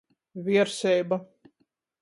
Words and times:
Vierseiba. 0.47 1.17